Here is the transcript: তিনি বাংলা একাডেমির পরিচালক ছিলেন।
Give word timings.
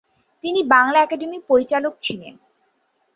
তিনি 0.43 0.61
বাংলা 0.73 0.97
একাডেমির 1.01 1.47
পরিচালক 1.49 1.93
ছিলেন। 2.01 2.33